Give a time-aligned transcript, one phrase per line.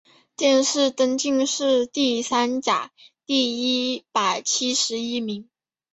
[0.35, 2.89] 殿试登进士第三甲
[3.27, 5.47] 第一百七十一名。